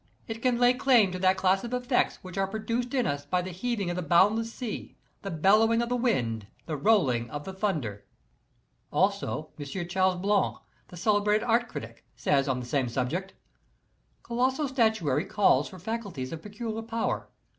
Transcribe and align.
It 0.27 0.41
can 0.41 0.57
lay 0.57 0.73
claim 0.73 1.11
to 1.11 1.19
that 1.19 1.27
N 1.27 1.31
as 1.35 1.39
class 1.39 1.63
of 1.63 1.75
effects 1.75 2.15
which 2.23 2.35
are 2.35 2.47
produced 2.47 2.95
in 2.95 3.05
us 3.05 3.23
by 3.27 3.43
the 3.43 3.51
heaving 3.51 3.91
of 3.91 3.95
the 3.95 4.01
boundless 4.01 4.51
sea, 4.51 4.95
the 5.21 5.29
bellowing 5.29 5.79
of 5.79 5.89
the 5.89 5.95
wind, 5.95 6.47
the 6.65 6.75
rolling 6.75 7.29
of 7.29 7.45
the 7.45 7.53
thunder." 7.53 8.03
Also 8.91 9.51
M. 9.59 9.87
Charles 9.87 10.15
Blanc, 10.15 10.57
the 10.87 10.97
celebrated 10.97 11.45
art 11.45 11.67
critic, 11.67 12.03
says 12.15 12.47
on 12.47 12.59
the 12.59 12.65
same 12.65 12.89
subject: 12.89 13.35
Colossal 14.23 14.67
statuar}' 14.67 15.29
calls 15.29 15.69
for 15.69 15.77
faculties 15.77 16.31
of 16.33 16.41
peculiar 16.41 16.81
power. 16.81 17.29